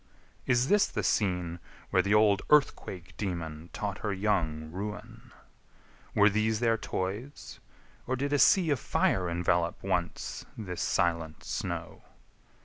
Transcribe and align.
Is 0.47 0.67
this 0.67 0.87
the 0.87 1.03
scene 1.03 1.59
Where 1.91 2.01
the 2.01 2.15
old 2.15 2.41
Earthquake 2.49 3.15
daemon 3.17 3.69
taught 3.71 3.99
her 3.99 4.11
young 4.11 4.71
Ruin? 4.71 5.31
Were 6.15 6.27
these 6.27 6.59
their 6.59 6.75
toys? 6.75 7.59
or 8.07 8.15
did 8.15 8.33
a 8.33 8.39
sea 8.39 8.71
Of 8.71 8.79
fire 8.79 9.29
envelop 9.29 9.83
once 9.83 10.43
this 10.57 10.81
silent 10.81 11.43
snow? 11.43 12.01